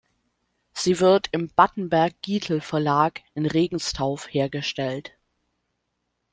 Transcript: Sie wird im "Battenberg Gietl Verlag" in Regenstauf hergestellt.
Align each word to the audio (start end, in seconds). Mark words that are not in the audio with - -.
Sie 0.73 0.99
wird 0.99 1.29
im 1.31 1.51
"Battenberg 1.55 2.23
Gietl 2.23 2.59
Verlag" 2.59 3.21
in 3.35 3.45
Regenstauf 3.45 4.33
hergestellt. 4.33 5.11